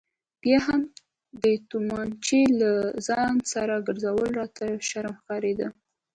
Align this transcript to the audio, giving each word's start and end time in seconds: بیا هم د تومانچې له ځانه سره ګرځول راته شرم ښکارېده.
بیا 0.41 0.59
هم 0.67 0.81
د 1.41 1.43
تومانچې 1.69 2.41
له 2.59 2.71
ځانه 3.07 3.43
سره 3.53 3.83
ګرځول 3.87 4.29
راته 4.39 4.65
شرم 4.87 5.13
ښکارېده. 5.19 5.67